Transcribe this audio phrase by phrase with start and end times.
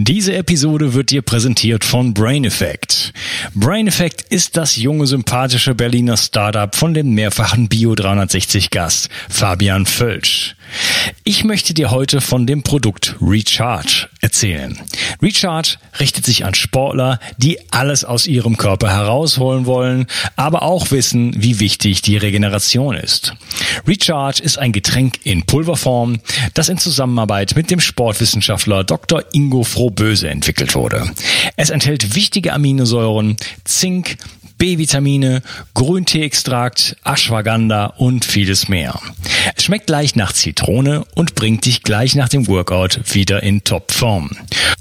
[0.00, 3.12] Diese Episode wird dir präsentiert von Brain Effect.
[3.56, 9.86] Brain Effect ist das junge, sympathische Berliner Startup von dem mehrfachen Bio 360 Gast Fabian
[9.86, 10.54] Völsch.
[11.24, 14.78] Ich möchte dir heute von dem Produkt Recharge erzählen.
[15.20, 20.06] Recharge richtet sich an Sportler, die alles aus ihrem Körper herausholen wollen,
[20.36, 23.34] aber auch wissen, wie wichtig die Regeneration ist.
[23.86, 26.20] Recharge ist ein Getränk in Pulverform,
[26.54, 29.24] das in Zusammenarbeit mit dem Sportwissenschaftler Dr.
[29.32, 31.10] Ingo Frohböse entwickelt wurde.
[31.56, 34.16] Es enthält wichtige Aminosäuren, Zink,
[34.58, 35.40] B-Vitamine,
[35.72, 39.00] Grünteeextrakt, Ashwagandha und vieles mehr.
[39.56, 44.30] Es schmeckt leicht nach Zitrone und bringt dich gleich nach dem Workout wieder in Topform.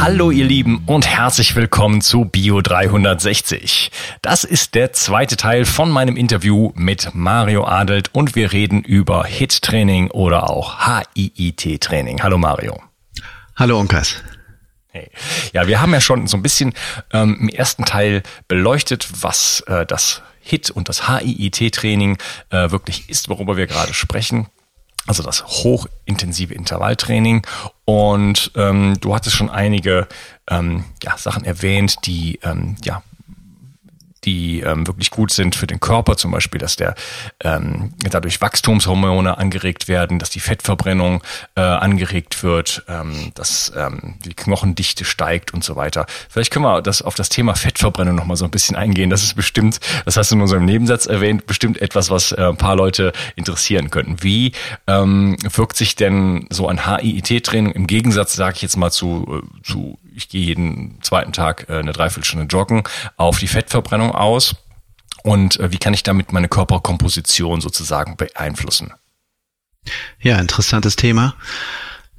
[0.00, 3.90] Hallo ihr Lieben und herzlich willkommen zu Bio 360.
[4.22, 9.24] Das ist der zweite Teil von meinem Interview mit Mario Adelt und wir reden über
[9.24, 12.22] HIT-Training oder auch HIIT-Training.
[12.22, 12.80] Hallo Mario.
[13.56, 14.14] Hallo Onkas.
[14.86, 15.10] Hey.
[15.52, 16.74] Ja, wir haben ja schon so ein bisschen
[17.12, 22.18] ähm, im ersten Teil beleuchtet, was äh, das HIT und das HIIT-Training
[22.50, 24.46] äh, wirklich ist, worüber wir gerade sprechen
[25.08, 27.46] also das hochintensive Intervalltraining.
[27.84, 30.06] Und ähm, du hattest schon einige
[30.48, 33.02] ähm, ja, Sachen erwähnt, die ähm, ja
[34.24, 36.94] die ähm, wirklich gut sind für den Körper, zum Beispiel, dass der
[37.40, 41.22] ähm, dadurch Wachstumshormone angeregt werden, dass die Fettverbrennung
[41.54, 46.06] äh, angeregt wird, ähm, dass ähm, die Knochendichte steigt und so weiter.
[46.28, 49.10] Vielleicht können wir das auf das Thema Fettverbrennung nochmal so ein bisschen eingehen.
[49.10, 52.56] Das ist bestimmt, das hast du so im Nebensatz erwähnt, bestimmt etwas, was äh, ein
[52.56, 54.22] paar Leute interessieren könnten.
[54.22, 54.52] Wie
[54.86, 59.62] ähm, wirkt sich denn so ein HIIT-Training im Gegensatz, sage ich jetzt mal, zu, äh,
[59.62, 62.84] zu ich gehe jeden zweiten Tag äh, eine Dreiviertelstunde joggen,
[63.16, 64.54] auf die Fettverbrennung aus?
[65.22, 68.92] Und äh, wie kann ich damit meine Körperkomposition sozusagen beeinflussen?
[70.20, 71.36] Ja, interessantes Thema.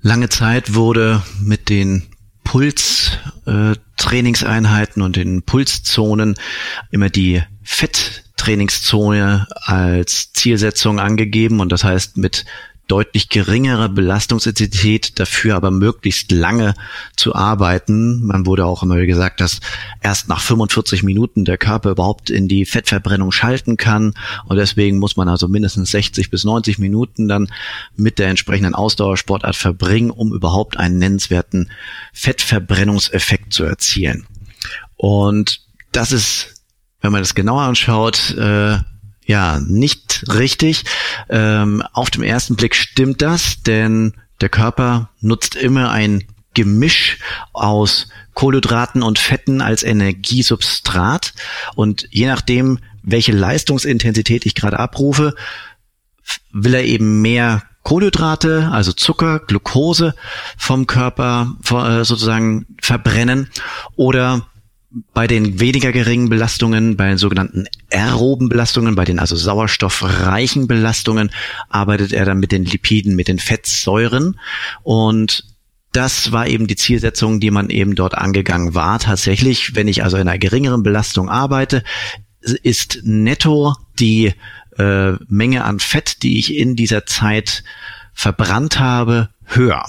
[0.02, 2.08] Lange Zeit wurde mit den
[2.46, 6.36] Puls-Trainingseinheiten äh, und den Pulszonen
[6.90, 12.46] immer die Fetttrainingszone als Zielsetzung angegeben und das heißt mit
[12.90, 16.74] deutlich geringere Belastungsintensität, dafür aber möglichst lange
[17.16, 18.26] zu arbeiten.
[18.26, 19.62] Man wurde auch immer gesagt, dass
[20.02, 24.14] erst nach 45 Minuten der Körper überhaupt in die Fettverbrennung schalten kann
[24.46, 27.48] und deswegen muss man also mindestens 60 bis 90 Minuten dann
[27.96, 31.72] mit der entsprechenden Ausdauersportart verbringen, um überhaupt einen nennenswerten
[32.12, 34.26] Fettverbrennungseffekt zu erzielen.
[34.98, 35.62] Und
[35.92, 36.60] das ist
[37.02, 38.78] wenn man das genauer anschaut, äh,
[39.30, 40.86] ja, nicht richtig.
[41.30, 46.24] Ähm, auf dem ersten Blick stimmt das, denn der Körper nutzt immer ein
[46.56, 47.20] Gemisch
[47.54, 51.34] aus Kohlenhydraten und Fetten als Energiesubstrat.
[51.76, 55.36] Und je nachdem, welche Leistungsintensität ich gerade abrufe,
[56.52, 60.16] will er eben mehr Kohlenhydrate, also Zucker, Glucose
[60.58, 63.48] vom Körper äh, sozusagen verbrennen
[63.96, 64.49] oder
[65.14, 71.32] bei den weniger geringen Belastungen, bei den sogenannten aeroben Belastungen, bei den also sauerstoffreichen Belastungen,
[71.70, 74.40] arbeitet er dann mit den Lipiden, mit den Fettsäuren.
[74.82, 75.44] Und
[75.92, 79.00] das war eben die Zielsetzung, die man eben dort angegangen war.
[79.00, 81.84] Tatsächlich, wenn ich also in einer geringeren Belastung arbeite,
[82.42, 84.34] ist netto die
[84.78, 87.64] äh, Menge an Fett, die ich in dieser Zeit
[88.14, 89.86] verbrannt habe, höher.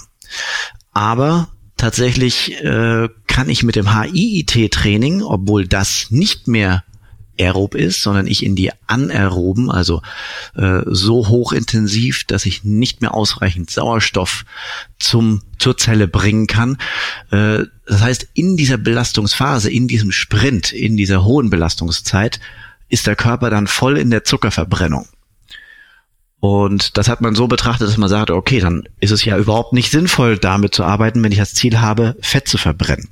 [0.93, 1.49] Aber
[1.81, 6.85] tatsächlich äh, kann ich mit dem HIIT-Training, obwohl das nicht mehr
[7.39, 10.03] aerob ist, sondern ich in die anaeroben, also
[10.57, 14.45] äh, so hochintensiv, dass ich nicht mehr ausreichend Sauerstoff
[14.99, 16.77] zum zur Zelle bringen kann.
[17.31, 22.41] Äh, das heißt, in dieser Belastungsphase, in diesem Sprint, in dieser hohen Belastungszeit,
[22.91, 25.09] ist der Körper dann voll in der Zuckerverbrennung.
[26.41, 29.75] Und das hat man so betrachtet, dass man sagt, okay, dann ist es ja überhaupt
[29.75, 33.11] nicht sinnvoll, damit zu arbeiten, wenn ich das Ziel habe, Fett zu verbrennen.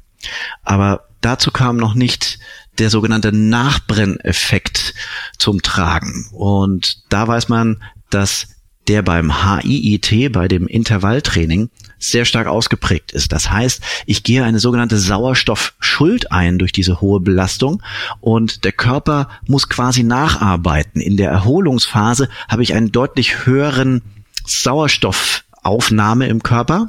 [0.62, 2.38] Aber dazu kam noch nicht
[2.78, 4.94] der sogenannte Nachbrenneffekt
[5.36, 6.28] zum Tragen.
[6.32, 8.48] Und da weiß man, dass
[8.88, 13.32] der beim HIIT, bei dem Intervalltraining, sehr stark ausgeprägt ist.
[13.32, 17.82] Das heißt, ich gehe eine sogenannte Sauerstoffschuld ein durch diese hohe Belastung
[18.20, 21.00] und der Körper muss quasi nacharbeiten.
[21.00, 24.02] In der Erholungsphase habe ich einen deutlich höheren
[24.46, 26.88] Sauerstoffaufnahme im Körper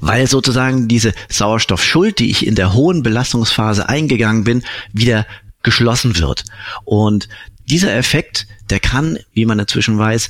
[0.00, 4.62] weil sozusagen diese Sauerstoffschuld, die ich in der hohen Belastungsphase eingegangen bin,
[4.92, 5.26] wieder
[5.62, 6.44] geschlossen wird.
[6.84, 7.28] Und
[7.70, 10.28] dieser Effekt, der kann, wie man inzwischen weiß,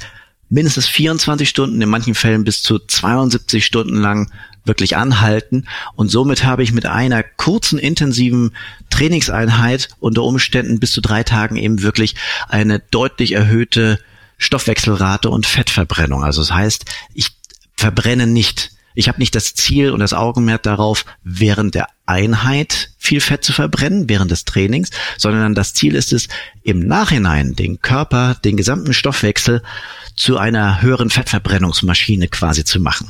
[0.52, 4.30] mindestens 24 Stunden, in manchen Fällen bis zu 72 Stunden lang
[4.64, 5.66] wirklich anhalten.
[5.96, 8.54] Und somit habe ich mit einer kurzen, intensiven
[8.90, 12.16] Trainingseinheit unter Umständen bis zu drei Tagen eben wirklich
[12.48, 13.98] eine deutlich erhöhte
[14.36, 16.22] Stoffwechselrate und Fettverbrennung.
[16.22, 16.84] Also das heißt,
[17.14, 17.28] ich
[17.74, 23.20] verbrenne nicht ich habe nicht das Ziel und das Augenmerk darauf, während der Einheit viel
[23.20, 26.28] Fett zu verbrennen, während des Trainings, sondern das Ziel ist es,
[26.62, 29.62] im Nachhinein den Körper, den gesamten Stoffwechsel
[30.14, 33.08] zu einer höheren Fettverbrennungsmaschine quasi zu machen.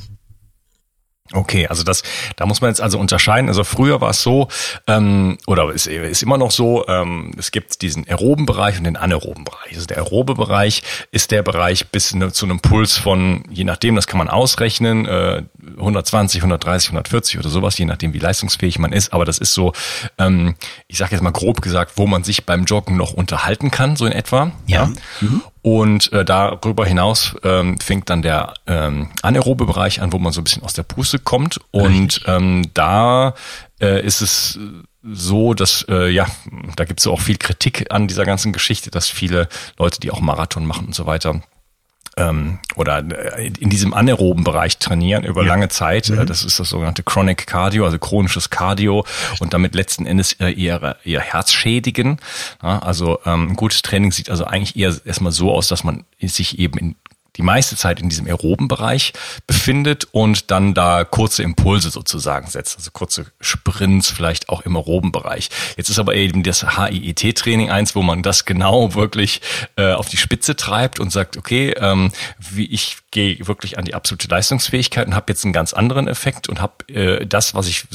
[1.30, 2.02] Okay, also das,
[2.36, 3.48] da muss man jetzt also unterscheiden.
[3.48, 4.48] Also früher war es so,
[4.86, 8.96] ähm, oder ist, ist immer noch so, ähm, es gibt diesen aeroben Bereich und den
[8.96, 9.74] anaeroben Bereich.
[9.74, 13.96] Also der aerobe Bereich ist der Bereich bis ne, zu einem Puls von, je nachdem,
[13.96, 15.42] das kann man ausrechnen, äh,
[15.78, 19.12] 120, 130, 140 oder sowas, je nachdem, wie leistungsfähig man ist.
[19.12, 19.72] Aber das ist so,
[20.18, 20.56] ähm,
[20.88, 24.06] ich sage jetzt mal grob gesagt, wo man sich beim Joggen noch unterhalten kann, so
[24.06, 24.52] in etwa.
[24.66, 24.82] Ja.
[24.82, 24.92] ja.
[25.20, 25.42] Mhm.
[25.62, 30.40] Und äh, darüber hinaus ähm, fängt dann der ähm, anaerobe Bereich an, wo man so
[30.40, 31.60] ein bisschen aus der Puste kommt.
[31.70, 33.34] Und ähm, da
[33.80, 34.58] äh, ist es
[35.04, 36.26] so, dass äh, ja,
[36.76, 39.48] da gibt es auch viel Kritik an dieser ganzen Geschichte, dass viele
[39.78, 41.42] Leute, die auch Marathon machen und so weiter,
[42.16, 42.98] ähm, oder
[43.38, 45.48] äh, in diesem anaeroben Bereich trainieren über ja.
[45.48, 46.10] lange Zeit.
[46.10, 46.26] Mhm.
[46.26, 49.04] Das ist das sogenannte Chronic Cardio, also chronisches Cardio
[49.40, 52.18] und damit letzten Endes äh, eher, eher Herz schädigen.
[52.62, 56.04] Ja, also ähm, ein gutes Training sieht also eigentlich eher erstmal so aus, dass man
[56.20, 56.94] sich eben in
[57.36, 59.12] die meiste Zeit in diesem aeroben Bereich
[59.46, 65.12] befindet und dann da kurze Impulse sozusagen setzt, also kurze Sprints vielleicht auch im aeroben
[65.12, 65.48] Bereich.
[65.76, 69.40] Jetzt ist aber eben das HIIT-Training eins, wo man das genau wirklich
[69.76, 73.94] äh, auf die Spitze treibt und sagt, okay, ähm, wie ich gehe wirklich an die
[73.94, 77.86] absolute Leistungsfähigkeit und habe jetzt einen ganz anderen Effekt und habe äh, das, was ich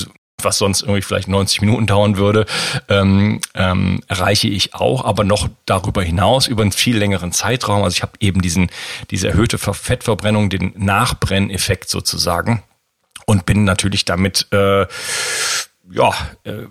[0.44, 2.46] was sonst irgendwie vielleicht 90 Minuten dauern würde,
[2.90, 7.84] ähm, ähm, erreiche ich auch, aber noch darüber hinaus über einen viel längeren Zeitraum.
[7.84, 8.70] Also ich habe eben diesen
[9.10, 12.62] diese erhöhte Fettverbrennung, den Nachbrenneffekt sozusagen
[13.26, 14.86] und bin natürlich damit äh,
[15.90, 16.14] ja
[16.44, 16.68] äh,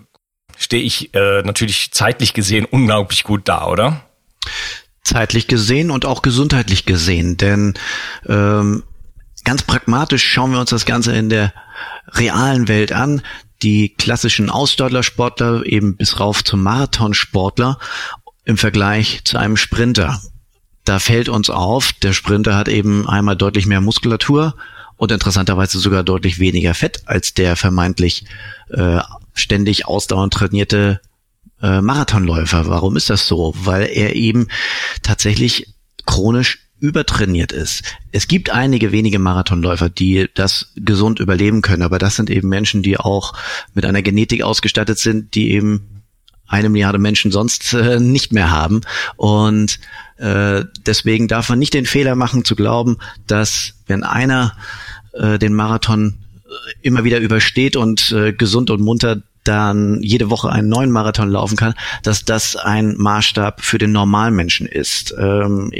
[0.57, 4.01] stehe ich äh, natürlich zeitlich gesehen unglaublich gut da, oder?
[5.03, 7.73] Zeitlich gesehen und auch gesundheitlich gesehen, denn
[8.27, 8.83] ähm,
[9.43, 11.53] ganz pragmatisch schauen wir uns das Ganze in der
[12.07, 13.21] realen Welt an
[13.61, 17.79] die klassischen Ausdauersportler eben bis rauf zum Marathonsportler
[18.45, 20.21] im Vergleich zu einem Sprinter.
[20.85, 24.55] Da fällt uns auf, der Sprinter hat eben einmal deutlich mehr Muskulatur
[24.95, 28.25] und interessanterweise sogar deutlich weniger Fett als der vermeintlich
[28.69, 28.99] äh,
[29.33, 31.01] ständig ausdauernd trainierte
[31.61, 32.67] äh, Marathonläufer.
[32.67, 33.53] Warum ist das so?
[33.57, 34.47] Weil er eben
[35.03, 35.73] tatsächlich
[36.05, 37.83] chronisch übertrainiert ist.
[38.11, 42.83] Es gibt einige wenige Marathonläufer, die das gesund überleben können, aber das sind eben Menschen,
[42.83, 43.33] die auch
[43.73, 46.03] mit einer Genetik ausgestattet sind, die eben
[46.47, 48.81] eine Milliarde Menschen sonst äh, nicht mehr haben.
[49.17, 49.79] Und
[50.17, 54.55] äh, deswegen darf man nicht den Fehler machen zu glauben, dass wenn einer
[55.13, 56.49] äh, den Marathon äh,
[56.81, 61.55] immer wieder übersteht und äh, gesund und munter dann jede Woche einen neuen Marathon laufen
[61.55, 65.13] kann, dass das ein Maßstab für den Normalmenschen ist.
[65.17, 65.71] Ähm,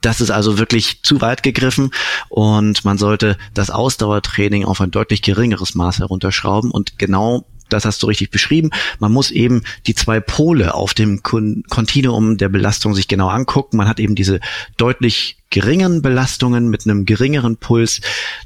[0.00, 1.90] das ist also wirklich zu weit gegriffen
[2.28, 8.02] und man sollte das Ausdauertraining auf ein deutlich geringeres Maß herunterschrauben und genau das hast
[8.02, 8.70] du richtig beschrieben.
[8.98, 13.76] Man muss eben die zwei Pole auf dem Kontinuum der Belastung sich genau angucken.
[13.76, 14.40] Man hat eben diese
[14.76, 18.00] deutlich geringeren Belastungen mit einem geringeren Puls,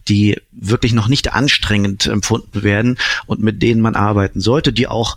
[0.09, 5.16] die wirklich noch nicht anstrengend empfunden werden und mit denen man arbeiten sollte, die auch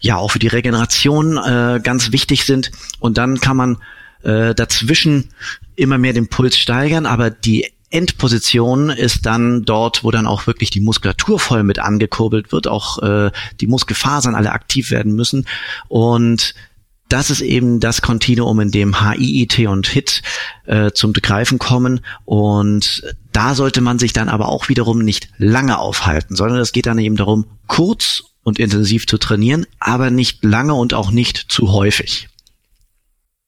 [0.00, 2.70] ja auch für die Regeneration äh, ganz wichtig sind.
[3.00, 3.78] Und dann kann man
[4.22, 5.30] äh, dazwischen
[5.78, 10.70] immer mehr den Puls steigern, aber die Endposition ist dann dort, wo dann auch wirklich
[10.70, 13.30] die Muskulatur voll mit angekurbelt wird, auch äh,
[13.60, 15.46] die Muskelfasern alle aktiv werden müssen.
[15.88, 16.54] Und
[17.08, 20.22] das ist eben das Kontinuum, in dem HIIT und HIT
[20.66, 22.00] äh, zum Begreifen kommen.
[22.26, 26.84] Und da sollte man sich dann aber auch wiederum nicht lange aufhalten, sondern es geht
[26.84, 31.72] dann eben darum, kurz und intensiv zu trainieren, aber nicht lange und auch nicht zu
[31.72, 32.28] häufig.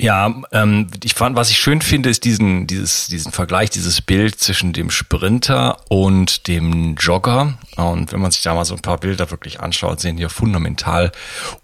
[0.00, 4.40] Ja, ähm, ich fand, was ich schön finde, ist diesen, dieses, diesen Vergleich, dieses Bild
[4.40, 7.58] zwischen dem Sprinter und dem Jogger.
[7.76, 10.30] Und wenn man sich da mal so ein paar Bilder wirklich anschaut, sehen die ja
[10.30, 11.12] fundamental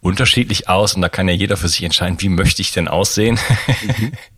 [0.03, 0.95] unterschiedlich aus.
[0.95, 3.39] Und da kann ja jeder für sich entscheiden, wie möchte ich denn aussehen.
[3.99, 4.13] Mhm.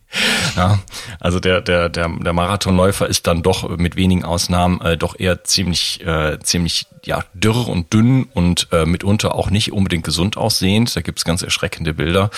[0.56, 0.78] Ja,
[1.20, 5.44] also der, der, der, der Marathonläufer ist dann doch mit wenigen Ausnahmen äh, doch eher
[5.44, 10.96] ziemlich, äh, ziemlich ja, dürr und dünn und äh, mitunter auch nicht unbedingt gesund aussehend.
[10.96, 12.30] Da gibt's ganz erschreckende Bilder.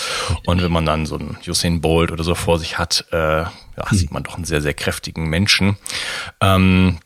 [0.47, 3.51] Und wenn man dann so einen Usain Bolt oder so vor sich hat, äh, ja,
[3.77, 3.99] hm.
[3.99, 5.77] sieht man doch einen sehr, sehr kräftigen Menschen.
[6.41, 6.99] Ähm,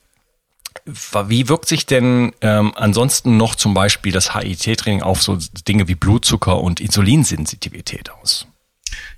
[0.86, 5.94] wie wirkt sich denn ähm, ansonsten noch zum Beispiel das HIT-Training auf so Dinge wie
[5.94, 8.46] Blutzucker und Insulinsensitivität aus?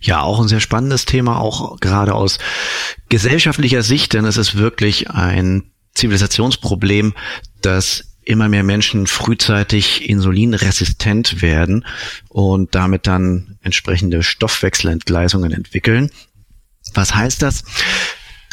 [0.00, 2.38] Ja, auch ein sehr spannendes Thema, auch gerade aus
[3.08, 7.14] gesellschaftlicher Sicht, denn es ist wirklich ein Zivilisationsproblem,
[7.62, 11.86] dass immer mehr Menschen frühzeitig insulinresistent werden
[12.28, 16.10] und damit dann entsprechende Stoffwechselentgleisungen entwickeln.
[16.92, 17.64] Was heißt das?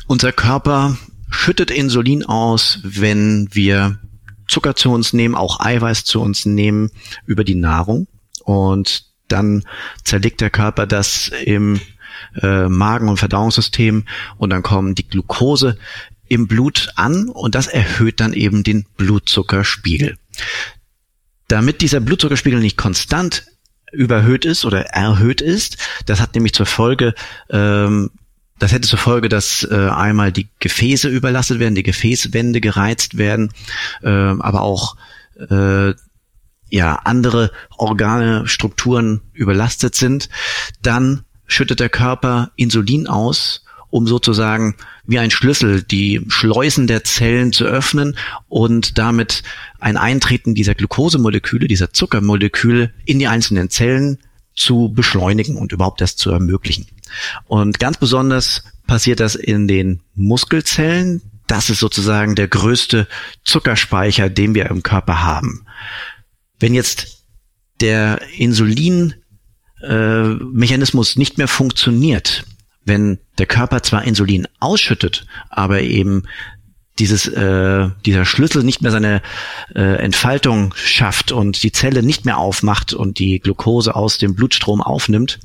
[0.07, 0.97] Unser Körper
[1.29, 3.99] schüttet Insulin aus, wenn wir
[4.47, 6.91] Zucker zu uns nehmen, auch Eiweiß zu uns nehmen
[7.25, 8.07] über die Nahrung.
[8.43, 9.63] Und dann
[10.03, 11.81] zerlegt der Körper das im
[12.41, 14.05] äh, Magen- und Verdauungssystem
[14.37, 15.77] und dann kommen die Glucose
[16.27, 20.17] im Blut an und das erhöht dann eben den Blutzuckerspiegel.
[21.47, 23.45] Damit dieser Blutzuckerspiegel nicht konstant
[23.91, 27.13] überhöht ist oder erhöht ist, das hat nämlich zur Folge,
[27.49, 28.09] ähm,
[28.57, 33.51] das hätte zur Folge, dass äh, einmal die Gefäße überlastet werden, die Gefäßwände gereizt werden,
[34.01, 34.95] äh, aber auch
[35.37, 35.93] äh,
[36.73, 40.27] ja, andere Organe, Strukturen überlastet sind,
[40.81, 44.75] dann schüttet der Körper Insulin aus, um sozusagen
[45.05, 48.17] wie ein Schlüssel die Schleusen der Zellen zu öffnen
[48.49, 49.43] und damit
[49.79, 54.17] ein Eintreten dieser Glukosemoleküle, dieser Zuckermoleküle in die einzelnen Zellen
[54.55, 56.87] zu beschleunigen und überhaupt das zu ermöglichen.
[57.45, 61.21] Und ganz besonders passiert das in den Muskelzellen.
[61.45, 63.07] Das ist sozusagen der größte
[63.43, 65.67] Zuckerspeicher, den wir im Körper haben.
[66.63, 67.25] Wenn jetzt
[67.81, 72.45] der Insulinmechanismus äh, nicht mehr funktioniert,
[72.85, 76.23] wenn der Körper zwar Insulin ausschüttet, aber eben
[76.99, 79.21] dieses äh, dieser Schlüssel nicht mehr seine
[79.75, 84.81] äh, Entfaltung schafft und die Zelle nicht mehr aufmacht und die Glucose aus dem Blutstrom
[84.81, 85.41] aufnimmt,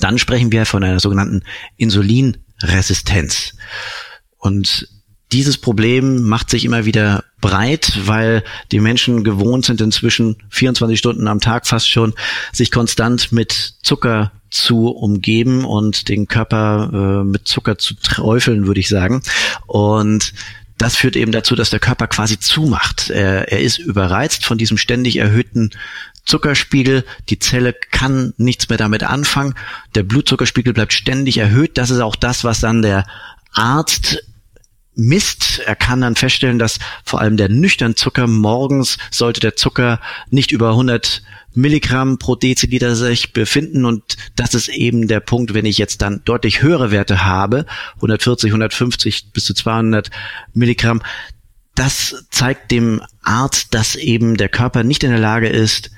[0.00, 1.42] dann sprechen wir von einer sogenannten
[1.76, 3.52] Insulinresistenz.
[4.38, 4.88] Und
[5.32, 11.28] dieses Problem macht sich immer wieder breit, weil die Menschen gewohnt sind inzwischen 24 Stunden
[11.28, 12.14] am Tag fast schon,
[12.52, 18.80] sich konstant mit Zucker zu umgeben und den Körper äh, mit Zucker zu träufeln, würde
[18.80, 19.22] ich sagen.
[19.66, 20.32] Und
[20.78, 23.10] das führt eben dazu, dass der Körper quasi zumacht.
[23.10, 25.70] Er, er ist überreizt von diesem ständig erhöhten
[26.24, 27.04] Zuckerspiegel.
[27.28, 29.54] Die Zelle kann nichts mehr damit anfangen.
[29.94, 31.78] Der Blutzuckerspiegel bleibt ständig erhöht.
[31.78, 33.06] Das ist auch das, was dann der
[33.52, 34.22] Arzt
[34.96, 35.60] misst.
[35.60, 40.00] Er kann dann feststellen, dass vor allem der nüchtern Zucker morgens sollte der Zucker
[40.30, 41.22] nicht über 100
[41.54, 46.22] Milligramm pro Deziliter sich befinden und das ist eben der Punkt, wenn ich jetzt dann
[46.24, 47.64] deutlich höhere Werte habe,
[47.96, 50.10] 140, 150 bis zu 200
[50.52, 51.02] Milligramm,
[51.74, 55.90] das zeigt dem Arzt, dass eben der Körper nicht in der Lage ist,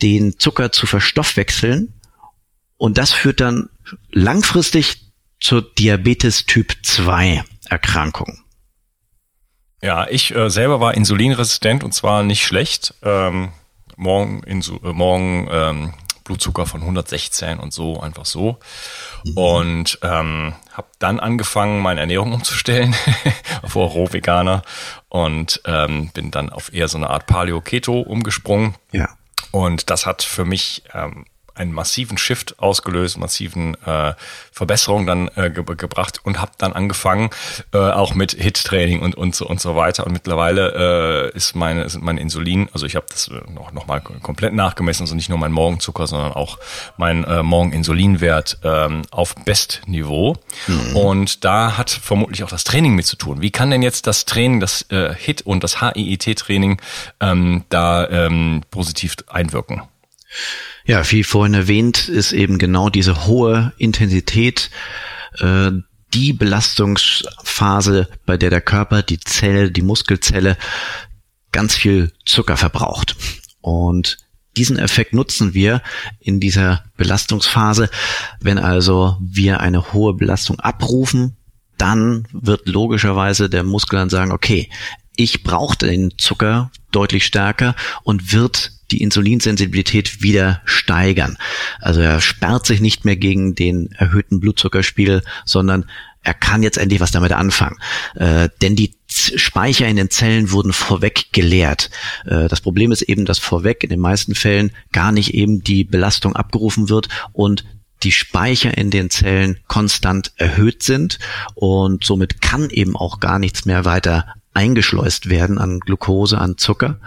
[0.00, 1.92] den Zucker zu verstoffwechseln
[2.78, 3.68] und das führt dann
[4.10, 5.02] langfristig
[5.38, 7.44] zur Diabetes Typ 2.
[7.68, 8.40] Erkrankung.
[9.82, 12.94] Ja, ich äh, selber war insulinresistent und zwar nicht schlecht.
[13.02, 13.52] Ähm,
[13.96, 15.94] morgen Insu äh, morgen ähm,
[16.24, 18.58] Blutzucker von 116 und so, einfach so.
[19.24, 19.36] Mhm.
[19.36, 22.94] Und ähm, habe dann angefangen, meine Ernährung umzustellen,
[23.66, 24.62] vor Rohveganer
[25.10, 28.74] und ähm, bin dann auf eher so eine Art Paleo-Keto umgesprungen.
[28.92, 29.10] Ja.
[29.50, 34.14] Und das hat für mich ähm, einen massiven Shift ausgelöst, massiven äh,
[34.52, 37.30] Verbesserungen dann äh, ge gebracht und habe dann angefangen
[37.72, 41.88] äh, auch mit Hit-Training und und so und so weiter und mittlerweile äh, ist meine
[41.88, 45.28] sind meine Insulin, also ich habe das äh, noch noch mal komplett nachgemessen, also nicht
[45.28, 46.58] nur mein Morgenzucker, sondern auch
[46.96, 50.96] mein äh, Morgeninsulinwert ähm, auf Bestniveau mhm.
[50.96, 53.40] und da hat vermutlich auch das Training mit zu tun.
[53.40, 56.80] Wie kann denn jetzt das Training, das äh, Hit und das HIIT-Training
[57.20, 59.82] ähm, da ähm, positiv einwirken?
[60.86, 64.70] Ja, wie vorhin erwähnt, ist eben genau diese hohe Intensität
[65.38, 65.70] äh,
[66.12, 70.56] die Belastungsphase, bei der der Körper, die Zelle, die Muskelzelle
[71.52, 73.16] ganz viel Zucker verbraucht.
[73.60, 74.18] Und
[74.56, 75.82] diesen Effekt nutzen wir
[76.20, 77.90] in dieser Belastungsphase.
[78.40, 81.36] Wenn also wir eine hohe Belastung abrufen,
[81.78, 84.70] dann wird logischerweise der Muskel dann sagen, okay,
[85.16, 91.36] ich brauche den Zucker deutlich stärker und wird die Insulinsensibilität wieder steigern.
[91.80, 95.86] Also er sperrt sich nicht mehr gegen den erhöhten Blutzuckerspiegel, sondern
[96.22, 97.76] er kann jetzt endlich was damit anfangen.
[98.14, 101.90] Äh, denn die Speicher in den Zellen wurden vorweg geleert.
[102.24, 105.82] Äh, das Problem ist eben, dass vorweg in den meisten Fällen gar nicht eben die
[105.82, 107.64] Belastung abgerufen wird und
[108.04, 111.18] die Speicher in den Zellen konstant erhöht sind
[111.54, 117.00] und somit kann eben auch gar nichts mehr weiter eingeschleust werden an Glucose, an Zucker.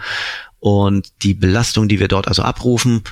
[0.60, 3.02] Und die Belastung, die wir dort also abrufen,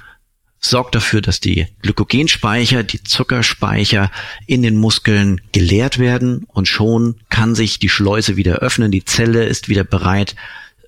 [0.59, 4.11] sorgt dafür, dass die Glykogenspeicher, die Zuckerspeicher
[4.47, 9.45] in den Muskeln geleert werden und schon kann sich die Schleuse wieder öffnen, die Zelle
[9.45, 10.35] ist wieder bereit,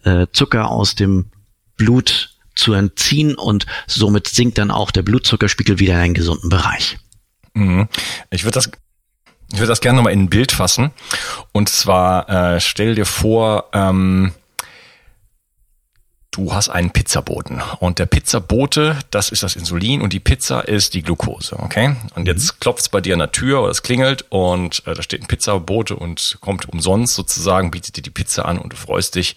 [0.05, 1.27] äh, Zucker aus dem
[1.77, 6.99] Blut zu entziehen und somit sinkt dann auch der Blutzuckerspiegel wieder in einen gesunden Bereich.
[7.55, 7.88] Mhm.
[8.31, 8.71] Ich würde das
[9.50, 10.91] ich würde das gerne nochmal in ein Bild fassen.
[11.53, 14.33] Und zwar äh, stell dir vor, ähm,
[16.31, 20.95] du hast einen Pizzaboten und der Pizzabote, das ist das Insulin und die Pizza ist
[20.95, 21.97] die Glucose, okay?
[22.15, 22.61] Und jetzt mhm.
[22.61, 25.27] klopft es bei dir an der Tür oder es klingelt und äh, da steht ein
[25.27, 29.37] Pizzabote und kommt umsonst sozusagen, bietet dir die Pizza an und du freust dich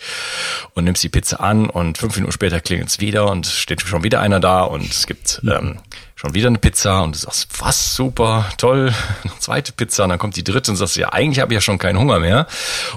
[0.73, 4.03] und nimmst die Pizza an und fünf Minuten später klingelt es wieder und steht schon
[4.03, 5.79] wieder einer da und es gibt ähm,
[6.21, 10.19] schon wieder eine Pizza und du sagst, was, super, toll, eine zweite Pizza und dann
[10.19, 12.45] kommt die dritte und sagst, ja, eigentlich habe ich ja schon keinen Hunger mehr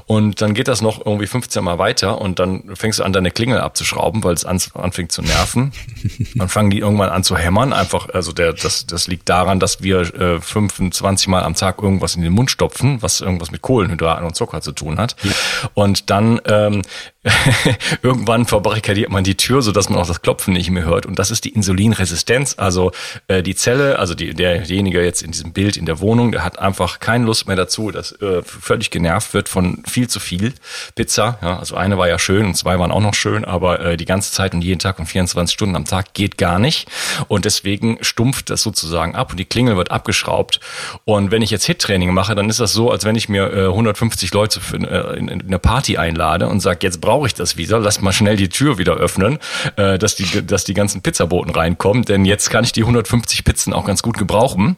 [0.04, 3.31] und dann geht das noch irgendwie 15 Mal weiter und dann fängst du an, deine
[3.31, 5.73] Klingel abzuschrauben, weil es anfängt zu nerven.
[6.35, 9.83] dann fangen die irgendwann an zu hämmern, einfach, also der, das, das liegt daran, dass
[9.83, 14.26] wir äh, 25 Mal am Tag irgendwas in den Mund stopfen, was irgendwas mit Kohlenhydraten
[14.26, 15.16] und Zucker zu tun hat.
[15.23, 15.31] Ja.
[15.73, 16.83] Und dann ähm,
[18.02, 21.07] irgendwann verbarrikadiert man die Tür, so dass man auch das Klopfen nicht mehr hört.
[21.07, 22.57] Und das ist die Insulinresistenz.
[22.59, 22.93] Also
[23.28, 26.59] äh, die Zelle, also die, derjenige jetzt in diesem Bild in der Wohnung, der hat
[26.59, 30.52] einfach keine Lust mehr dazu, dass äh, völlig genervt wird von viel zu viel
[30.94, 31.38] Pizza.
[31.42, 34.04] Ja, also eine war ja schön und zwei waren auch noch schön, aber äh, die
[34.04, 36.88] ganze Zeit und jeden Tag und 24 Stunden am Tag geht gar nicht.
[37.28, 40.61] Und deswegen stumpft das sozusagen ab und die Klingel wird abgeschraubt.
[41.04, 43.66] Und wenn ich jetzt Hit-Training mache, dann ist das so, als wenn ich mir äh,
[43.66, 47.56] 150 Leute für, äh, in, in eine Party einlade und sage, jetzt brauche ich das
[47.56, 49.38] wieder, lass mal schnell die Tür wieder öffnen,
[49.76, 53.73] äh, dass, die, dass die ganzen Pizzaboten reinkommen, denn jetzt kann ich die 150 Pizzen
[53.73, 54.76] auch ganz gut gebrauchen.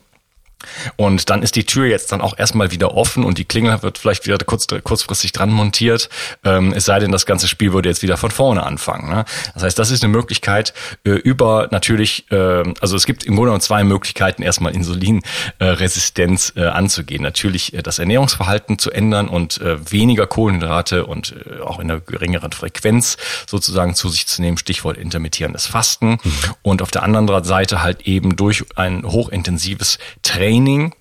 [0.96, 3.98] Und dann ist die Tür jetzt dann auch erstmal wieder offen und die Klingel wird
[3.98, 6.08] vielleicht wieder kurz, kurzfristig dran montiert.
[6.44, 9.10] Ähm, es sei denn, das ganze Spiel würde jetzt wieder von vorne anfangen.
[9.10, 9.24] Ne?
[9.54, 10.72] Das heißt, das ist eine Möglichkeit
[11.04, 16.64] äh, über natürlich, äh, also es gibt im Grunde genommen zwei Möglichkeiten, erstmal Insulinresistenz äh,
[16.64, 17.22] anzugehen.
[17.22, 22.00] Natürlich äh, das Ernährungsverhalten zu ändern und äh, weniger Kohlenhydrate und äh, auch in einer
[22.00, 24.56] geringeren Frequenz sozusagen zu sich zu nehmen.
[24.56, 26.12] Stichwort intermittierendes Fasten.
[26.12, 26.20] Mhm.
[26.62, 30.94] Und auf der anderen Seite halt eben durch ein hochintensives Training Training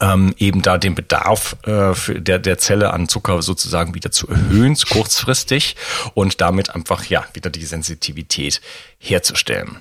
[0.00, 4.76] ähm, eben da den Bedarf äh, der, der Zelle an Zucker sozusagen wieder zu erhöhen,
[4.90, 5.76] kurzfristig
[6.14, 8.60] und damit einfach ja wieder die Sensitivität
[8.98, 9.78] herzustellen.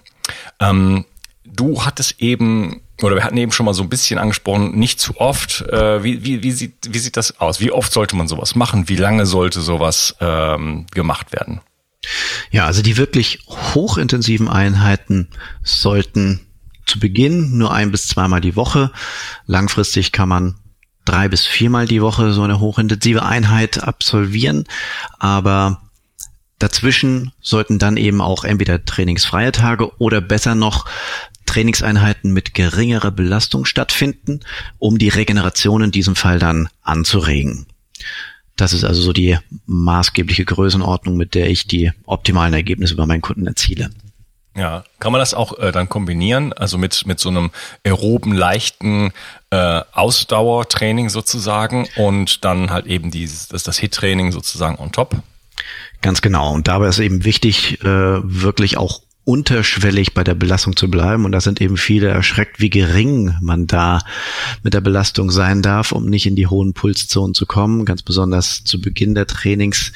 [0.60, 1.06] Ähm,
[1.44, 5.20] du hattest eben oder wir hatten eben schon mal so ein bisschen angesprochen, nicht zu
[5.20, 5.62] oft.
[5.62, 7.60] Äh, wie, wie, wie, sieht, wie sieht das aus?
[7.60, 8.88] Wie oft sollte man sowas machen?
[8.88, 11.62] Wie lange sollte sowas ähm, gemacht werden?
[12.52, 15.30] Ja, also die wirklich hochintensiven Einheiten
[15.64, 16.42] sollten
[16.86, 18.92] zu Beginn nur ein bis zweimal die Woche.
[19.46, 20.56] Langfristig kann man
[21.06, 24.66] drei bis viermal die Woche so eine hochintensive Einheit absolvieren.
[25.20, 25.82] Aber
[26.60, 30.86] dazwischen sollten dann eben auch entweder trainingsfreie Tage oder besser noch
[31.46, 34.40] Trainingseinheiten mit geringerer Belastung stattfinden,
[34.80, 37.68] um die Regeneration in diesem Fall dann anzuregen.
[38.56, 43.22] Das ist also so die maßgebliche Größenordnung, mit der ich die optimalen Ergebnisse bei meinen
[43.22, 43.90] Kunden erziele.
[44.56, 47.50] Ja, kann man das auch äh, dann kombinieren, also mit mit so einem
[47.84, 49.12] aeroben leichten
[49.50, 55.16] äh, Ausdauertraining sozusagen und dann halt eben dieses das, das Hit-Training sozusagen on top?
[56.02, 56.54] Ganz genau.
[56.54, 61.26] Und dabei ist eben wichtig, äh, wirklich auch unterschwellig bei der Belastung zu bleiben.
[61.26, 64.00] Und da sind eben viele erschreckt, wie gering man da
[64.64, 67.86] mit der Belastung sein darf, um nicht in die hohen Pulszonen zu kommen.
[67.86, 69.94] Ganz besonders zu Beginn der Trainings,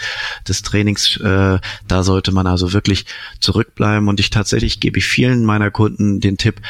[0.47, 3.05] des Trainings, äh, da sollte man also wirklich
[3.39, 4.07] zurückbleiben.
[4.07, 6.61] Und ich tatsächlich gebe ich vielen meiner Kunden den Tipp,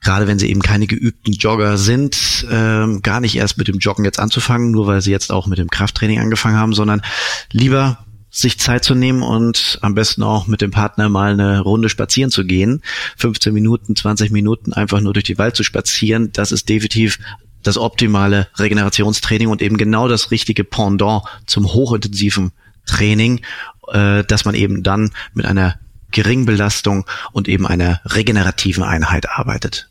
[0.00, 4.04] gerade wenn sie eben keine geübten Jogger sind, ähm, gar nicht erst mit dem Joggen
[4.04, 7.02] jetzt anzufangen, nur weil sie jetzt auch mit dem Krafttraining angefangen haben, sondern
[7.52, 11.88] lieber sich Zeit zu nehmen und am besten auch mit dem Partner mal eine Runde
[11.88, 12.82] spazieren zu gehen.
[13.16, 17.20] 15 Minuten, 20 Minuten einfach nur durch die Wald zu spazieren, das ist definitiv
[17.62, 22.50] das optimale Regenerationstraining und eben genau das richtige Pendant zum hochintensiven
[22.86, 23.40] Training,
[23.92, 25.78] äh, dass man eben dann mit einer
[26.10, 29.88] geringen Belastung und eben einer regenerativen Einheit arbeitet.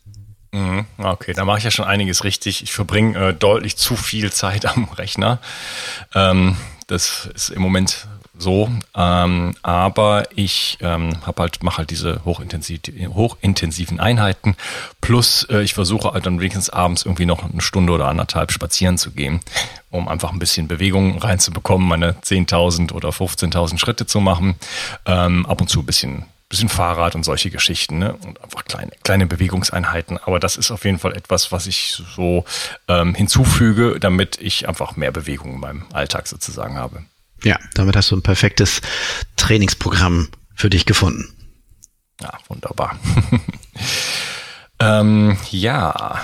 [0.52, 0.84] Mhm.
[0.98, 2.62] Okay, da mache ich ja schon einiges richtig.
[2.62, 5.40] Ich verbringe äh, deutlich zu viel Zeit am Rechner.
[6.14, 12.24] Ähm, das ist im Moment so, ähm, aber ich ähm, hab halt mache halt diese
[12.24, 12.80] hochintensiv,
[13.14, 14.56] hochintensiven Einheiten.
[15.00, 18.98] Plus äh, ich versuche halt dann wenigstens abends irgendwie noch eine Stunde oder anderthalb spazieren
[18.98, 19.40] zu gehen,
[19.90, 24.56] um einfach ein bisschen Bewegung reinzubekommen, meine 10.000 oder 15.000 Schritte zu machen.
[25.06, 28.14] Ähm, ab und zu ein bisschen bisschen Fahrrad und solche Geschichten ne?
[28.14, 30.18] und einfach kleine, kleine Bewegungseinheiten.
[30.18, 32.44] Aber das ist auf jeden Fall etwas, was ich so
[32.86, 37.04] ähm, hinzufüge, damit ich einfach mehr Bewegung in meinem Alltag sozusagen habe.
[37.44, 38.80] Ja, damit hast du ein perfektes
[39.36, 41.28] Trainingsprogramm für dich gefunden.
[42.20, 42.98] Ja, wunderbar.
[44.80, 46.20] ähm, ja,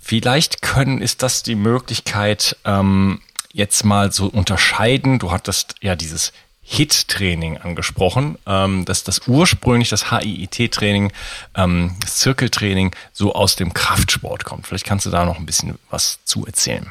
[0.00, 3.20] vielleicht können, ist das die Möglichkeit, ähm,
[3.52, 5.18] jetzt mal so unterscheiden.
[5.18, 11.12] Du hattest ja dieses HIT-Training angesprochen, ähm, dass das ursprünglich das HIIT-Training,
[11.54, 14.66] ähm, das Zirkeltraining so aus dem Kraftsport kommt.
[14.66, 16.90] Vielleicht kannst du da noch ein bisschen was zu erzählen.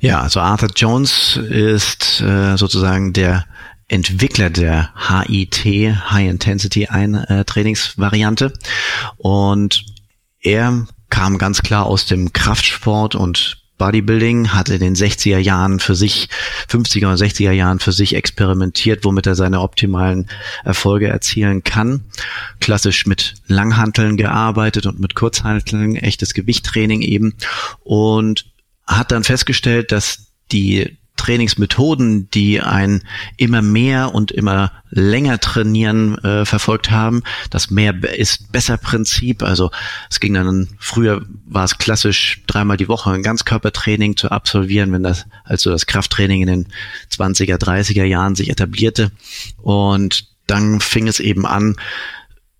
[0.00, 3.46] Ja, also Arthur Jones ist äh, sozusagen der
[3.88, 8.52] Entwickler der HIT, High Intensity ein äh, Trainingsvariante
[9.18, 9.84] und
[10.40, 15.94] er kam ganz klar aus dem Kraftsport und Bodybuilding, hat in den 60er Jahren für
[15.94, 16.28] sich,
[16.68, 20.28] 50er und 60er Jahren für sich experimentiert, womit er seine optimalen
[20.64, 22.04] Erfolge erzielen kann.
[22.60, 27.34] Klassisch mit Langhanteln gearbeitet und mit Kurzhanteln, echtes Gewichttraining eben
[27.82, 28.46] und
[28.86, 33.02] hat dann festgestellt, dass die Trainingsmethoden, die ein
[33.36, 37.22] immer mehr und immer länger trainieren äh, verfolgt haben.
[37.50, 39.42] Das mehr ist besser Prinzip.
[39.42, 39.70] Also
[40.10, 45.02] es ging dann früher war es klassisch dreimal die Woche ein Ganzkörpertraining zu absolvieren, wenn
[45.02, 46.66] das also das Krafttraining in den
[47.10, 49.12] 20er, 30er Jahren sich etablierte
[49.62, 51.76] und dann fing es eben an,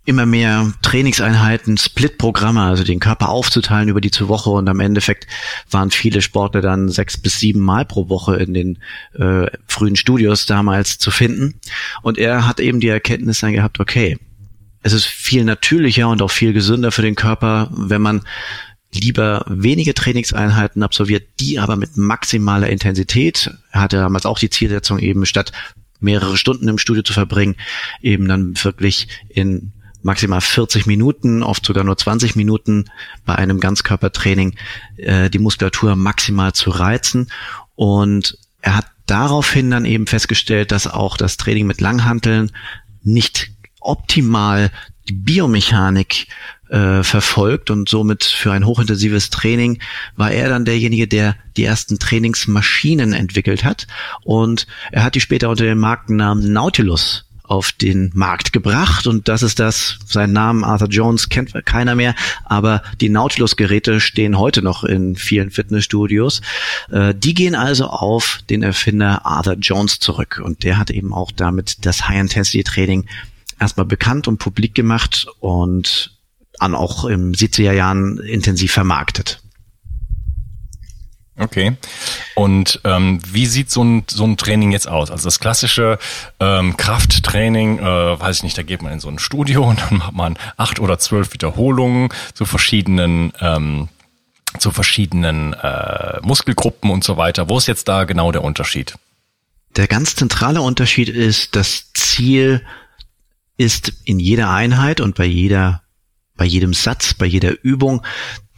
[0.04, 5.26] immer mehr Trainingseinheiten, Split-Programme, also den Körper aufzuteilen über die zur Woche und am Endeffekt
[5.70, 8.78] waren viele Sportler dann sechs bis sieben Mal pro Woche in den
[9.14, 11.60] äh, frühen Studios damals zu finden.
[12.02, 14.18] Und er hat eben die Erkenntnis dann gehabt, okay,
[14.82, 18.22] es ist viel natürlicher und auch viel gesünder für den Körper, wenn man
[18.92, 24.98] lieber wenige Trainingseinheiten absolviert, die aber mit maximaler Intensität, er hatte damals auch die Zielsetzung
[24.98, 25.52] eben statt
[26.00, 27.56] mehrere Stunden im Studio zu verbringen,
[28.02, 29.72] eben dann wirklich in
[30.04, 32.84] maximal 40 Minuten, oft sogar nur 20 Minuten
[33.24, 34.54] bei einem Ganzkörpertraining
[34.96, 37.30] äh, die Muskulatur maximal zu reizen.
[37.74, 42.52] Und er hat daraufhin dann eben festgestellt, dass auch das Training mit Langhanteln
[43.02, 44.70] nicht optimal
[45.08, 46.26] die Biomechanik
[46.70, 49.80] äh, verfolgt und somit für ein hochintensives Training
[50.16, 53.86] war er dann derjenige, der die ersten Trainingsmaschinen entwickelt hat
[54.22, 59.42] und er hat die später unter dem Markennamen Nautilus auf den Markt gebracht und das
[59.42, 64.83] ist das, sein Namen Arthur Jones kennt keiner mehr, aber die Nautilus-Geräte stehen heute noch
[64.83, 66.40] in vielen Fitnessstudios.
[66.90, 71.30] Äh, die gehen also auf den Erfinder Arthur Jones zurück und der hat eben auch
[71.30, 73.07] damit das High-Intensity-Training
[73.61, 76.16] erstmal bekannt und publik gemacht und
[76.59, 79.43] an auch im 70er Jahren intensiv vermarktet.
[81.36, 81.76] Okay.
[82.36, 85.10] Und ähm, wie sieht so ein, so ein Training jetzt aus?
[85.10, 85.98] Also das klassische
[86.38, 89.98] ähm, Krafttraining, äh, weiß ich nicht, da geht man in so ein Studio und dann
[89.98, 93.88] macht man acht oder zwölf Wiederholungen zu verschiedenen ähm,
[94.58, 97.48] zu verschiedenen äh, Muskelgruppen und so weiter.
[97.48, 98.94] Wo ist jetzt da genau der Unterschied?
[99.74, 102.64] Der ganz zentrale Unterschied ist, das Ziel
[103.56, 105.82] ist in jeder Einheit und bei jeder
[106.36, 108.02] bei jedem Satz, bei jeder Übung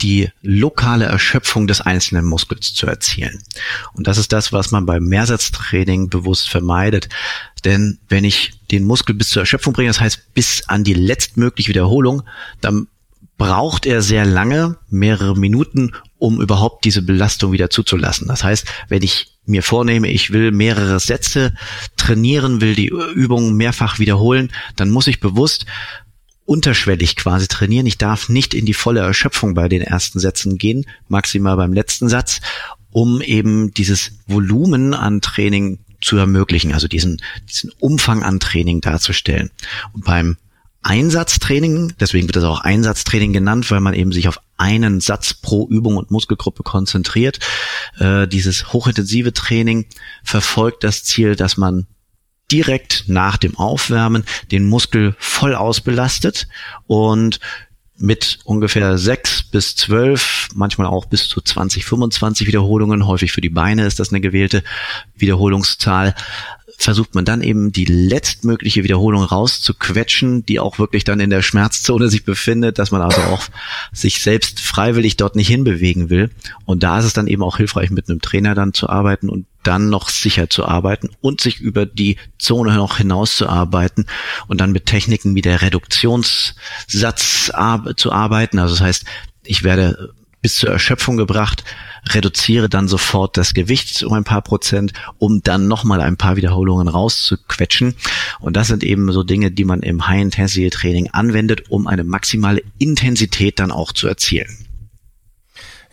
[0.02, 3.42] die lokale Erschöpfung des einzelnen Muskels zu erzielen.
[3.94, 7.08] Und das ist das, was man beim Mehrsatztraining bewusst vermeidet.
[7.64, 11.70] Denn wenn ich den Muskel bis zur Erschöpfung bringe, das heißt bis an die letztmögliche
[11.70, 12.22] Wiederholung,
[12.60, 12.88] dann
[13.38, 18.28] braucht er sehr lange, mehrere Minuten, um überhaupt diese Belastung wieder zuzulassen.
[18.28, 21.54] Das heißt, wenn ich mir vornehme, ich will mehrere Sätze
[21.96, 25.66] trainieren, will die Übung mehrfach wiederholen, dann muss ich bewusst
[26.46, 27.87] unterschwellig quasi trainieren.
[27.87, 32.09] Ich darf nicht in die volle Erschöpfung bei den ersten Sätzen gehen, maximal beim letzten
[32.09, 32.40] Satz,
[32.90, 39.50] um eben dieses Volumen an Training zu ermöglichen, also diesen, diesen Umfang an Training darzustellen.
[39.92, 40.37] Und beim
[40.82, 45.66] Einsatztraining, deswegen wird das auch Einsatztraining genannt, weil man eben sich auf einen Satz pro
[45.68, 47.40] Übung und Muskelgruppe konzentriert.
[47.98, 49.87] Äh, dieses hochintensive Training
[50.22, 51.87] verfolgt das Ziel, dass man
[52.50, 56.48] direkt nach dem Aufwärmen den Muskel voll ausbelastet
[56.87, 57.40] und
[57.98, 63.48] mit ungefähr sechs bis zwölf, manchmal auch bis zu 20, 25 Wiederholungen, häufig für die
[63.48, 64.62] Beine ist das eine gewählte
[65.14, 66.14] Wiederholungszahl,
[66.78, 72.08] versucht man dann eben die letztmögliche Wiederholung rauszuquetschen, die auch wirklich dann in der Schmerzzone
[72.08, 73.46] sich befindet, dass man also auch
[73.92, 76.30] sich selbst freiwillig dort nicht hinbewegen will.
[76.64, 79.46] Und da ist es dann eben auch hilfreich, mit einem Trainer dann zu arbeiten und
[79.62, 84.06] dann noch sicher zu arbeiten und sich über die Zone noch hinaus zu arbeiten
[84.46, 87.50] und dann mit Techniken wie der Reduktionssatz
[87.96, 88.58] zu arbeiten.
[88.58, 89.04] Also das heißt,
[89.44, 90.14] ich werde
[90.46, 91.64] bis zur Erschöpfung gebracht,
[92.11, 96.87] reduziere dann sofort das Gewicht um ein paar Prozent, um dann nochmal ein paar Wiederholungen
[96.87, 97.96] rauszuquetschen.
[98.38, 103.59] Und das sind eben so Dinge, die man im High-Intensity-Training anwendet, um eine maximale Intensität
[103.59, 104.65] dann auch zu erzielen.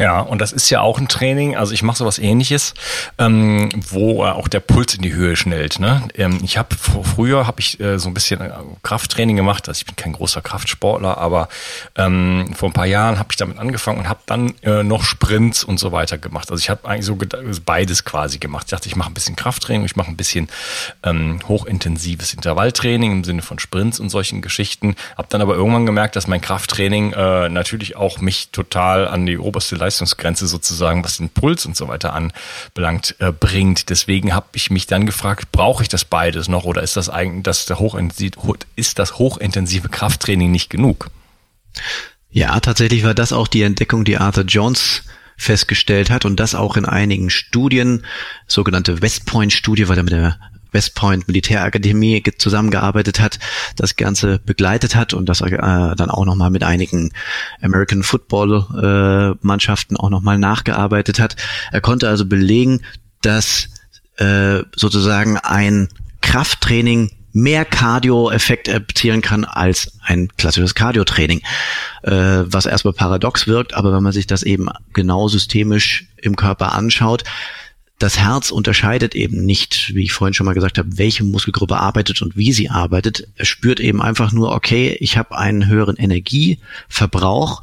[0.04, 2.74] Ja, und das ist ja auch ein Training, also ich mache sowas ähnliches,
[3.18, 5.80] ähm, wo auch der Puls in die Höhe schnellt.
[5.80, 6.02] Ne?
[6.16, 8.50] Ähm, ich habe früher habe ich äh, so ein bisschen äh,
[8.82, 11.48] Krafttraining gemacht, also ich bin kein großer Kraftsportler, aber
[11.96, 15.64] ähm, vor ein paar Jahren habe ich damit angefangen und habe dann äh, noch Sprints
[15.64, 16.52] und so weiter gemacht.
[16.52, 17.18] Also ich habe eigentlich so
[17.64, 18.66] beides quasi gemacht.
[18.66, 20.50] Ich dachte, ich mache ein bisschen Krafttraining, ich mache ein bisschen
[21.04, 24.98] ähm, hochintensives Intervalltraining im Sinne von Sprints und solchen Geschichten.
[25.16, 29.38] Habe dann aber irgendwann gemerkt, dass mein Krafttraining äh, natürlich auch mich total an die
[29.38, 33.90] oberste Leistungsgrenze sozusagen, was den Puls und so weiter anbelangt, äh, bringt.
[33.90, 37.44] Deswegen habe ich mich dann gefragt, brauche ich das beides noch oder ist das eigentlich
[37.44, 38.38] das der hochintensive,
[38.76, 41.10] ist das hochintensive Krafttraining nicht genug?
[42.32, 45.04] Ja, tatsächlich war das auch die Entdeckung, die Arthur Jones
[45.38, 48.06] festgestellt hat und das auch in einigen Studien,
[48.48, 50.40] sogenannte West Point Studie, weil er mit der
[50.74, 53.40] West Point Militärakademie zusammengearbeitet hat,
[53.76, 57.12] das Ganze begleitet hat und das äh, dann auch nochmal mit einigen
[57.62, 61.36] American Football äh, Mannschaften auch nochmal nachgearbeitet hat.
[61.72, 62.82] Er konnte also belegen,
[63.22, 63.70] dass
[64.18, 65.90] äh, sozusagen ein
[66.22, 71.42] Krafttraining mehr Cardio-Effekt erzielen kann als ein klassisches Cardio-Training,
[72.04, 76.74] äh, was erstmal paradox wirkt, aber wenn man sich das eben genau systemisch im Körper
[76.74, 77.24] anschaut,
[78.00, 82.22] das Herz unterscheidet eben nicht, wie ich vorhin schon mal gesagt habe, welche Muskelgruppe arbeitet
[82.22, 83.28] und wie sie arbeitet.
[83.36, 87.62] Es spürt eben einfach nur, okay, ich habe einen höheren Energieverbrauch,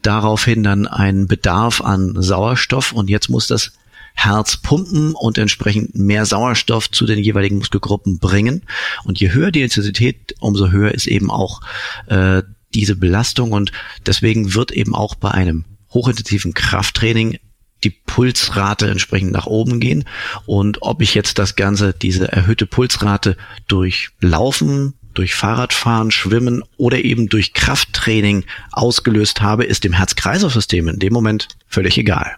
[0.00, 3.72] daraufhin dann einen Bedarf an Sauerstoff und jetzt muss das
[4.14, 8.62] Herz pumpen und entsprechend mehr Sauerstoff zu den jeweiligen Muskelgruppen bringen.
[9.04, 11.60] Und je höher die Intensität, umso höher ist eben auch
[12.06, 12.42] äh,
[12.74, 13.72] diese Belastung und
[14.06, 17.38] deswegen wird eben auch bei einem hochintensiven Krafttraining
[17.84, 20.04] die Pulsrate entsprechend nach oben gehen.
[20.46, 23.36] Und ob ich jetzt das Ganze, diese erhöhte Pulsrate
[23.68, 30.98] durch Laufen, durch Fahrradfahren, Schwimmen oder eben durch Krafttraining ausgelöst habe, ist dem Herz-Kreislauf-System in
[30.98, 32.36] dem Moment völlig egal.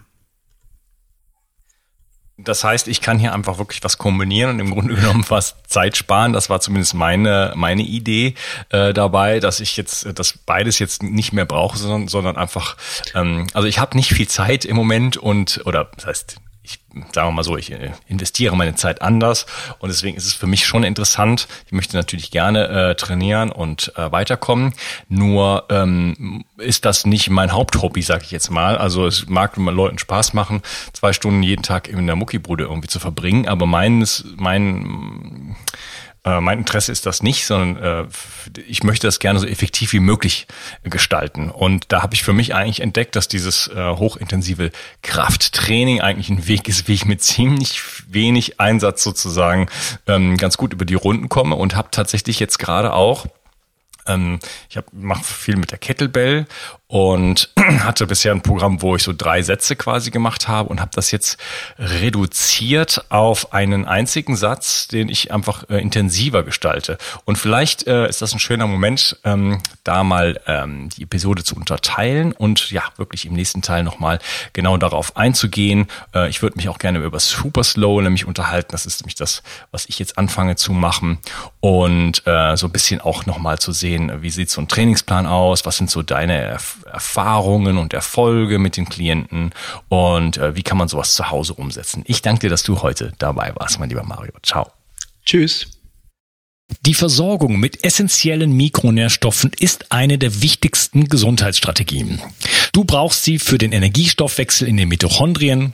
[2.37, 5.95] Das heißt, ich kann hier einfach wirklich was kombinieren und im Grunde genommen was Zeit
[5.95, 6.33] sparen.
[6.33, 8.35] Das war zumindest meine, meine Idee
[8.69, 12.75] äh, dabei, dass ich jetzt das beides jetzt nicht mehr brauche, sondern, sondern einfach,
[13.13, 16.35] ähm, also ich habe nicht viel Zeit im Moment und, oder das heißt,
[16.65, 16.79] ich
[17.13, 19.45] sagen wir mal so, ich äh, investiere meine Zeit anders
[19.79, 21.47] und deswegen ist es für mich schon interessant.
[21.65, 24.73] Ich möchte natürlich gerne äh, trainieren und äh, weiterkommen.
[25.07, 28.77] Nur ähm, ist das nicht mein Haupthobby, sage ich jetzt mal.
[28.77, 30.61] Also es mag Leuten Spaß machen,
[30.93, 35.54] zwei Stunden jeden Tag in der Muckibude irgendwie zu verbringen, aber meines, mein
[36.25, 38.07] äh, mein Interesse ist das nicht, sondern äh,
[38.67, 40.47] ich möchte das gerne so effektiv wie möglich
[40.83, 41.49] gestalten.
[41.49, 44.71] Und da habe ich für mich eigentlich entdeckt, dass dieses äh, hochintensive
[45.03, 49.67] Krafttraining eigentlich ein Weg ist, wie ich mit ziemlich wenig Einsatz sozusagen
[50.07, 53.27] ähm, ganz gut über die Runden komme und habe tatsächlich jetzt gerade auch
[54.07, 56.45] ähm, ich mache viel mit der Kettlebell
[56.87, 60.91] und hatte bisher ein Programm, wo ich so drei Sätze quasi gemacht habe und habe
[60.93, 61.37] das jetzt
[61.79, 66.97] reduziert auf einen einzigen Satz, den ich einfach äh, intensiver gestalte.
[67.25, 71.55] Und vielleicht äh, ist das ein schöner Moment, ähm, da mal ähm, die Episode zu
[71.55, 74.19] unterteilen und ja, wirklich im nächsten Teil nochmal
[74.53, 75.87] genau darauf einzugehen.
[76.13, 78.69] Äh, ich würde mich auch gerne über Super Slow nämlich unterhalten.
[78.71, 81.17] Das ist nämlich das, was ich jetzt anfange zu machen
[81.61, 85.65] und äh, so ein bisschen auch nochmal zu sehen, wie sieht so ein Trainingsplan aus,
[85.65, 86.74] was sind so deine Erfahrungen
[87.77, 89.51] und Erfolge mit den Klienten
[89.89, 92.03] und äh, wie kann man sowas zu Hause umsetzen.
[92.05, 94.33] Ich danke dir, dass du heute dabei warst, mein lieber Mario.
[94.43, 94.71] Ciao.
[95.25, 95.67] Tschüss.
[96.85, 102.21] Die Versorgung mit essentiellen Mikronährstoffen ist eine der wichtigsten Gesundheitsstrategien.
[102.73, 105.73] Du brauchst sie für den Energiestoffwechsel in den Mitochondrien,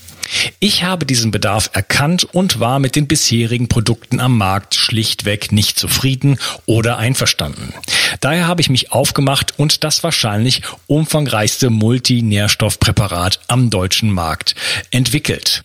[0.59, 5.77] Ich habe diesen Bedarf erkannt und war mit den bisherigen Produkten am Markt schlichtweg nicht
[5.77, 7.73] zufrieden oder einverstanden.
[8.19, 14.55] Daher habe ich mich aufgemacht und das wahrscheinlich umfangreichste Multinährstoffpräparat am deutschen Markt
[14.91, 15.63] entwickelt.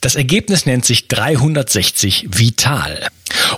[0.00, 3.08] Das Ergebnis nennt sich 360 Vital.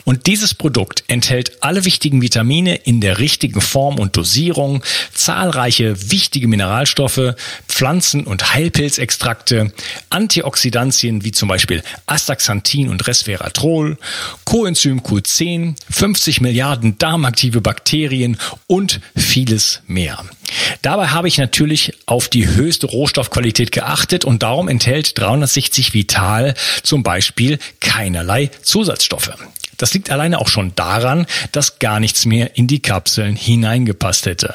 [0.04, 4.82] Und dieses Produkt enthält alle wichtigen Vitamine in der richtigen Form und Dosierung,
[5.14, 7.34] zahlreiche wichtige Mineralstoffe,
[7.70, 9.72] Pflanzen- und Heilpilzextrakte,
[10.10, 13.96] Antioxidantien wie zum Beispiel Astaxanthin und Resveratrol,
[14.44, 20.24] Coenzym Q10, 50 Milliarden darmaktive Bakterien und vieles mehr.
[20.82, 27.02] Dabei habe ich natürlich auf die höchste Rohstoffqualität geachtet und darum enthält 360 Vital zum
[27.02, 29.30] Beispiel keinerlei Zusatzstoffe.
[29.76, 34.54] Das liegt alleine auch schon daran, dass gar nichts mehr in die Kapseln hineingepasst hätte.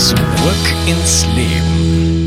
[0.00, 0.16] Zurück
[0.86, 2.19] ins Leben.